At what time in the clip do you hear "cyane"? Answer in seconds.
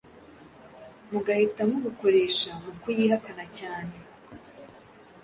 3.57-3.95